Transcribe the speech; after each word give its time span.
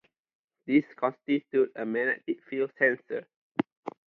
This 0.65 0.83
constitutes 0.95 1.73
a 1.75 1.85
magnetic 1.85 2.39
field 2.49 2.71
sensor. 2.79 3.27